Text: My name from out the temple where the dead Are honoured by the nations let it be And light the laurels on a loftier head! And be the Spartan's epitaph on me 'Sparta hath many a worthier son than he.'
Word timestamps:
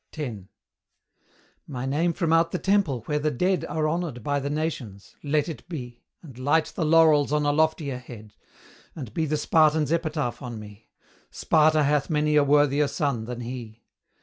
My 1.67 1.85
name 1.85 2.13
from 2.13 2.33
out 2.33 2.49
the 2.51 2.57
temple 2.57 3.01
where 3.01 3.19
the 3.19 3.29
dead 3.29 3.63
Are 3.65 3.87
honoured 3.87 4.23
by 4.23 4.39
the 4.39 4.49
nations 4.49 5.15
let 5.23 5.47
it 5.47 5.69
be 5.69 6.01
And 6.23 6.39
light 6.39 6.73
the 6.75 6.83
laurels 6.85 7.31
on 7.31 7.45
a 7.45 7.51
loftier 7.51 7.99
head! 7.99 8.33
And 8.95 9.13
be 9.13 9.27
the 9.27 9.37
Spartan's 9.37 9.91
epitaph 9.91 10.41
on 10.41 10.59
me 10.59 10.89
'Sparta 11.29 11.83
hath 11.83 12.09
many 12.09 12.35
a 12.35 12.43
worthier 12.43 12.87
son 12.87 13.25
than 13.25 13.41
he.' 13.41 13.83